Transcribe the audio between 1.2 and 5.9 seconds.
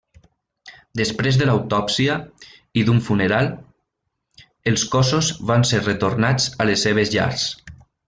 de l'autòpsia i d'un funeral, els cossos van ser